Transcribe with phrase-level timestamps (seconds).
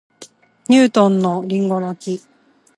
[0.67, 2.21] ニュートンと林檎の木